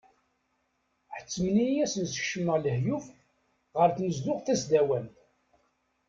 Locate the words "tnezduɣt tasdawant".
3.91-5.15